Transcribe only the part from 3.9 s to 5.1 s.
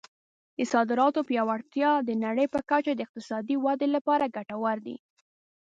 لپاره ګټور دی.